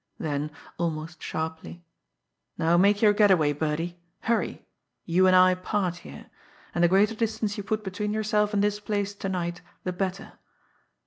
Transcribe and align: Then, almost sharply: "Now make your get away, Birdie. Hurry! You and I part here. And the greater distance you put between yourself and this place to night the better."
Then, 0.17 0.49
almost 0.79 1.21
sharply: 1.21 1.85
"Now 2.57 2.75
make 2.75 3.03
your 3.03 3.13
get 3.13 3.29
away, 3.29 3.53
Birdie. 3.53 3.99
Hurry! 4.21 4.65
You 5.05 5.27
and 5.27 5.35
I 5.35 5.53
part 5.53 5.97
here. 5.97 6.25
And 6.73 6.83
the 6.83 6.87
greater 6.87 7.13
distance 7.13 7.55
you 7.55 7.63
put 7.63 7.83
between 7.83 8.11
yourself 8.11 8.51
and 8.51 8.63
this 8.63 8.79
place 8.79 9.13
to 9.13 9.29
night 9.29 9.61
the 9.83 9.93
better." 9.93 10.39